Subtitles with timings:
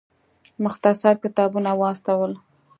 [0.63, 2.31] مختصر مکتوبونه واستول.